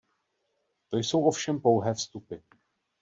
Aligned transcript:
To 0.89 0.97
jsou 0.97 1.25
ovšem 1.25 1.59
pouhé 1.61 1.93
vstupy. 1.93 2.35